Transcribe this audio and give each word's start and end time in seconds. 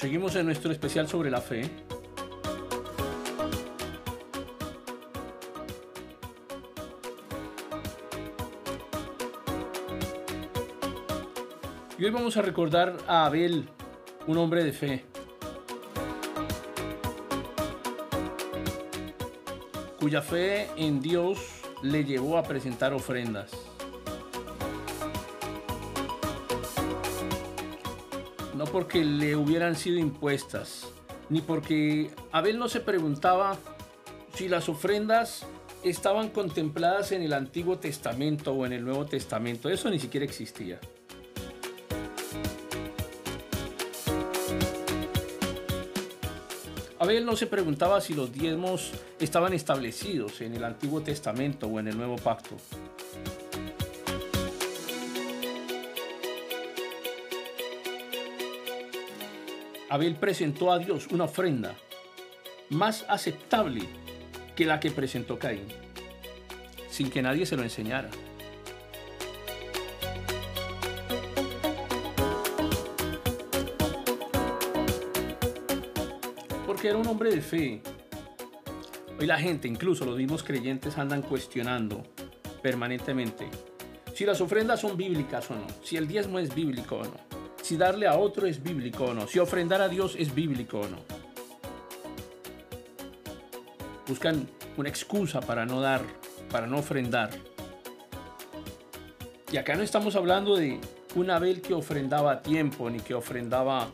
Seguimos 0.00 0.34
en 0.34 0.46
nuestro 0.46 0.72
especial 0.72 1.06
sobre 1.08 1.30
la 1.30 1.42
fe. 1.42 1.70
Y 11.98 12.04
hoy 12.06 12.10
vamos 12.10 12.38
a 12.38 12.40
recordar 12.40 12.96
a 13.06 13.26
Abel, 13.26 13.68
un 14.26 14.38
hombre 14.38 14.64
de 14.64 14.72
fe. 14.72 15.04
cuya 20.00 20.22
fe 20.22 20.70
en 20.78 21.02
Dios 21.02 21.38
le 21.82 22.04
llevó 22.04 22.38
a 22.38 22.42
presentar 22.42 22.94
ofrendas. 22.94 23.69
No 28.60 28.66
porque 28.66 29.02
le 29.02 29.36
hubieran 29.36 29.74
sido 29.74 29.98
impuestas, 29.98 30.86
ni 31.30 31.40
porque 31.40 32.10
Abel 32.30 32.58
no 32.58 32.68
se 32.68 32.80
preguntaba 32.80 33.56
si 34.34 34.48
las 34.48 34.68
ofrendas 34.68 35.46
estaban 35.82 36.28
contempladas 36.28 37.12
en 37.12 37.22
el 37.22 37.32
Antiguo 37.32 37.78
Testamento 37.78 38.52
o 38.52 38.66
en 38.66 38.74
el 38.74 38.84
Nuevo 38.84 39.06
Testamento. 39.06 39.70
Eso 39.70 39.88
ni 39.88 39.98
siquiera 39.98 40.26
existía. 40.26 40.78
Abel 46.98 47.24
no 47.24 47.36
se 47.36 47.46
preguntaba 47.46 47.98
si 48.02 48.12
los 48.12 48.30
diezmos 48.30 48.92
estaban 49.18 49.54
establecidos 49.54 50.42
en 50.42 50.54
el 50.54 50.64
Antiguo 50.64 51.00
Testamento 51.00 51.66
o 51.66 51.80
en 51.80 51.88
el 51.88 51.96
Nuevo 51.96 52.16
Pacto. 52.16 52.58
Abel 59.90 60.14
presentó 60.14 60.70
a 60.70 60.78
Dios 60.78 61.08
una 61.10 61.24
ofrenda 61.24 61.74
más 62.68 63.04
aceptable 63.08 63.82
que 64.54 64.64
la 64.64 64.78
que 64.78 64.92
presentó 64.92 65.36
Caín, 65.36 65.66
sin 66.88 67.10
que 67.10 67.20
nadie 67.20 67.44
se 67.44 67.56
lo 67.56 67.64
enseñara. 67.64 68.08
porque 76.66 76.88
era 76.88 76.96
un 76.96 77.06
hombre 77.08 77.34
de 77.34 77.42
fe. 77.42 77.82
Hoy 79.18 79.26
la 79.26 79.38
gente, 79.38 79.66
incluso 79.66 80.04
los 80.04 80.16
mismos 80.16 80.44
creyentes, 80.44 80.96
andan 80.98 81.20
cuestionando 81.20 82.04
permanentemente 82.62 83.50
si 84.14 84.24
las 84.24 84.40
ofrendas 84.40 84.80
son 84.80 84.96
bíblicas 84.96 85.50
o 85.50 85.56
no, 85.56 85.66
si 85.82 85.96
el 85.96 86.06
diezmo 86.06 86.38
es 86.38 86.54
bíblico 86.54 86.96
o 86.96 87.04
no, 87.04 87.39
si 87.62 87.76
darle 87.76 88.06
a 88.06 88.16
otro 88.16 88.46
es 88.46 88.62
bíblico 88.62 89.04
o 89.04 89.14
no, 89.14 89.26
si 89.26 89.38
ofrendar 89.38 89.80
a 89.80 89.88
Dios 89.88 90.16
es 90.18 90.34
bíblico 90.34 90.80
o 90.80 90.88
no. 90.88 90.98
Buscan 94.06 94.48
una 94.76 94.88
excusa 94.88 95.40
para 95.40 95.66
no 95.66 95.80
dar, 95.80 96.02
para 96.50 96.66
no 96.66 96.78
ofrendar. 96.78 97.30
Y 99.52 99.56
acá 99.56 99.74
no 99.74 99.82
estamos 99.82 100.16
hablando 100.16 100.56
de 100.56 100.80
un 101.14 101.30
Abel 101.30 101.60
que 101.60 101.74
ofrendaba 101.74 102.32
a 102.32 102.42
tiempo, 102.42 102.88
ni 102.88 103.00
que 103.00 103.14
ofrendaba 103.14 103.88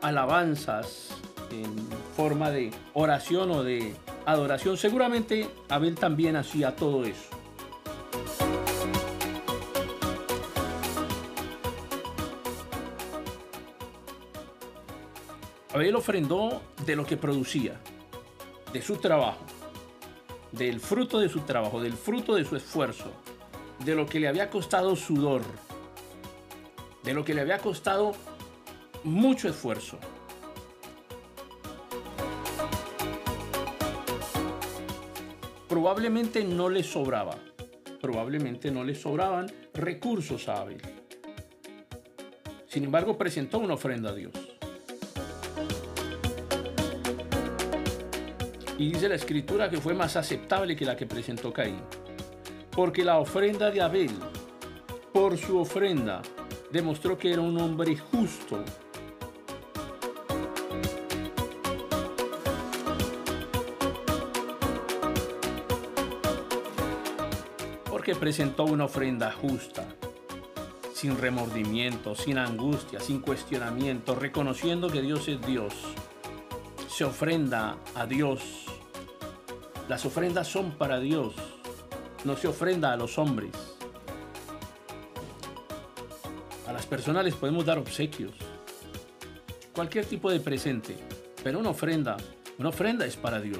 alabanzas, 0.00 1.10
en 1.50 1.88
forma 2.16 2.50
de 2.50 2.70
oración 2.94 3.50
o 3.50 3.62
de 3.62 3.94
adoración. 4.26 4.76
Seguramente 4.76 5.48
Abel 5.68 5.94
también 5.94 6.36
hacía 6.36 6.74
todo 6.76 7.04
eso. 7.04 7.33
Abel 15.74 15.96
ofrendó 15.96 16.62
de 16.86 16.96
lo 16.96 17.04
que 17.04 17.18
producía, 17.18 17.78
de 18.72 18.80
su 18.80 18.96
trabajo, 18.96 19.44
del 20.52 20.80
fruto 20.80 21.18
de 21.18 21.28
su 21.28 21.40
trabajo, 21.40 21.82
del 21.82 21.94
fruto 21.94 22.36
de 22.36 22.44
su 22.44 22.56
esfuerzo, 22.56 23.10
de 23.84 23.94
lo 23.94 24.06
que 24.06 24.20
le 24.20 24.28
había 24.28 24.48
costado 24.48 24.96
sudor, 24.96 25.42
de 27.02 27.12
lo 27.12 27.24
que 27.24 27.34
le 27.34 27.42
había 27.42 27.58
costado 27.58 28.12
mucho 29.02 29.48
esfuerzo. 29.48 29.98
probablemente 35.74 36.44
no 36.44 36.68
le 36.68 36.84
sobraba, 36.84 37.34
probablemente 38.00 38.70
no 38.70 38.84
le 38.84 38.94
sobraban 38.94 39.50
recursos 39.74 40.48
a 40.48 40.60
Abel. 40.60 40.80
Sin 42.68 42.84
embargo, 42.84 43.18
presentó 43.18 43.58
una 43.58 43.74
ofrenda 43.74 44.10
a 44.10 44.14
Dios. 44.14 44.53
Y 48.78 48.92
dice 48.92 49.08
la 49.08 49.14
escritura 49.14 49.70
que 49.70 49.80
fue 49.80 49.94
más 49.94 50.16
aceptable 50.16 50.76
que 50.76 50.84
la 50.84 50.96
que 50.96 51.06
presentó 51.06 51.52
Caín. 51.52 51.80
Porque 52.70 53.04
la 53.04 53.18
ofrenda 53.18 53.70
de 53.70 53.80
Abel, 53.80 54.10
por 55.12 55.38
su 55.38 55.58
ofrenda, 55.58 56.22
demostró 56.72 57.16
que 57.16 57.32
era 57.32 57.40
un 57.40 57.60
hombre 57.60 57.96
justo 57.96 58.64
que 68.04 68.14
presentó 68.14 68.64
una 68.64 68.84
ofrenda 68.84 69.32
justa, 69.32 69.86
sin 70.92 71.16
remordimiento, 71.16 72.14
sin 72.14 72.36
angustia, 72.36 73.00
sin 73.00 73.20
cuestionamiento, 73.20 74.14
reconociendo 74.14 74.90
que 74.90 75.00
Dios 75.00 75.26
es 75.26 75.40
Dios. 75.40 75.72
Se 76.94 77.02
ofrenda 77.02 77.76
a 77.96 78.06
Dios. 78.06 78.40
Las 79.88 80.06
ofrendas 80.06 80.46
son 80.46 80.78
para 80.78 81.00
Dios, 81.00 81.34
no 82.24 82.36
se 82.36 82.46
ofrenda 82.46 82.92
a 82.92 82.96
los 82.96 83.18
hombres. 83.18 83.50
A 86.68 86.72
las 86.72 86.86
personas 86.86 87.24
les 87.24 87.34
podemos 87.34 87.66
dar 87.66 87.78
obsequios, 87.78 88.30
cualquier 89.74 90.04
tipo 90.04 90.30
de 90.30 90.38
presente, 90.38 90.96
pero 91.42 91.58
una 91.58 91.70
ofrenda, 91.70 92.16
una 92.58 92.68
ofrenda 92.68 93.04
es 93.04 93.16
para 93.16 93.40
Dios. 93.40 93.58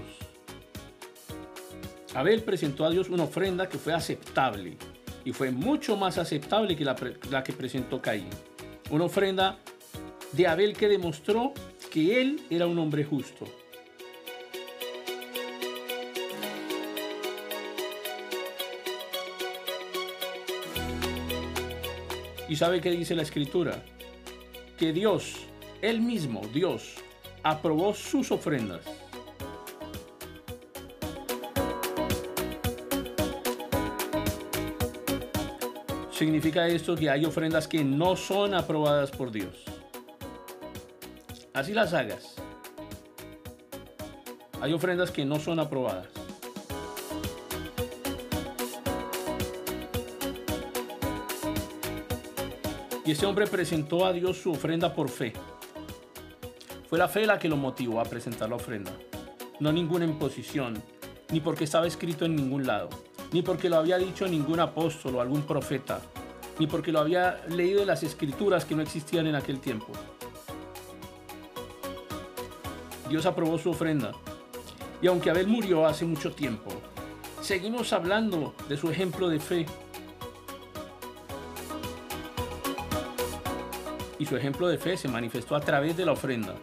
Abel 2.14 2.44
presentó 2.44 2.84
a 2.84 2.90
Dios 2.90 3.08
una 3.08 3.24
ofrenda 3.24 3.68
que 3.68 3.78
fue 3.78 3.94
aceptable 3.94 4.78
y 5.24 5.32
fue 5.32 5.50
mucho 5.50 5.96
más 5.96 6.18
aceptable 6.18 6.76
que 6.76 6.84
la, 6.84 7.42
que 7.42 7.52
presentó 7.52 8.00
Caín. 8.00 8.30
Una 8.90 9.06
ofrenda 9.06 9.58
de 10.30 10.46
Abel 10.46 10.76
que 10.76 10.86
demostró 10.86 11.52
que 11.94 12.20
él 12.20 12.40
era 12.50 12.66
un 12.66 12.76
hombre 12.80 13.04
justo. 13.04 13.46
¿Y 22.48 22.56
sabe 22.56 22.80
qué 22.80 22.90
dice 22.90 23.14
la 23.14 23.22
escritura? 23.22 23.80
Que 24.76 24.92
Dios, 24.92 25.36
él 25.82 26.00
mismo, 26.00 26.42
Dios, 26.52 26.94
aprobó 27.44 27.94
sus 27.94 28.32
ofrendas. 28.32 28.84
significa 36.10 36.66
esto 36.68 36.94
que 36.94 37.10
hay 37.10 37.24
ofrendas 37.24 37.66
que 37.68 37.84
no 37.84 38.16
son 38.16 38.54
aprobadas 38.54 39.10
por 39.10 39.30
Dios. 39.30 39.73
Así 41.54 41.72
las 41.72 41.94
hagas. 41.94 42.34
Hay 44.60 44.74
ofrendas 44.74 45.10
que 45.10 45.24
no 45.24 45.38
son 45.40 45.58
aprobadas. 45.58 46.08
Y 53.06 53.10
este 53.10 53.24
hombre 53.24 53.46
presentó 53.46 54.04
a 54.04 54.12
Dios 54.12 54.36
su 54.36 54.52
ofrenda 54.52 54.94
por 54.94 55.08
fe. 55.08 55.32
Fue 56.90 56.98
la 56.98 57.08
fe 57.08 57.24
la 57.24 57.38
que 57.38 57.48
lo 57.48 57.56
motivó 57.56 58.00
a 58.00 58.04
presentar 58.04 58.50
la 58.50 58.56
ofrenda. 58.56 58.92
No 59.60 59.72
ninguna 59.72 60.04
imposición, 60.04 60.82
ni 61.30 61.40
porque 61.40 61.64
estaba 61.64 61.86
escrito 61.86 62.26
en 62.26 62.36
ningún 62.36 62.66
lado 62.66 62.90
ni 63.34 63.42
porque 63.42 63.68
lo 63.68 63.78
había 63.78 63.98
dicho 63.98 64.28
ningún 64.28 64.60
apóstol 64.60 65.16
o 65.16 65.20
algún 65.20 65.42
profeta, 65.42 66.00
ni 66.60 66.68
porque 66.68 66.92
lo 66.92 67.00
había 67.00 67.40
leído 67.48 67.80
en 67.80 67.88
las 67.88 68.04
escrituras 68.04 68.64
que 68.64 68.76
no 68.76 68.82
existían 68.82 69.26
en 69.26 69.34
aquel 69.34 69.58
tiempo. 69.58 69.88
Dios 73.08 73.26
aprobó 73.26 73.58
su 73.58 73.70
ofrenda. 73.70 74.12
Y 75.02 75.06
aunque 75.06 75.30
Abel 75.30 75.46
murió 75.46 75.86
hace 75.86 76.04
mucho 76.04 76.32
tiempo, 76.32 76.70
seguimos 77.40 77.92
hablando 77.92 78.54
de 78.68 78.76
su 78.76 78.90
ejemplo 78.90 79.28
de 79.28 79.40
fe. 79.40 79.66
Y 84.18 84.26
su 84.26 84.36
ejemplo 84.36 84.68
de 84.68 84.78
fe 84.78 84.96
se 84.96 85.08
manifestó 85.08 85.54
a 85.56 85.60
través 85.60 85.96
de 85.96 86.06
la 86.06 86.12
ofrenda. 86.12 86.54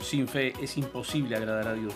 Sin 0.00 0.26
fe 0.26 0.54
es 0.60 0.76
imposible 0.76 1.36
agradar 1.36 1.68
a 1.68 1.74
Dios. 1.74 1.94